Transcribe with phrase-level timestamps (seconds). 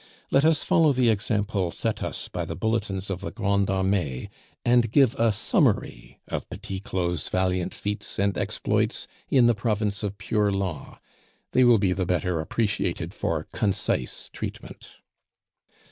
[0.31, 4.29] Let us follow the example set us by the Bulletins of the Grande Armee,
[4.65, 10.17] and give a summary of Petit Claud's valiant feats and exploits in the province of
[10.17, 10.99] pure law;
[11.51, 14.89] they will be the better appreciated for concise treatment.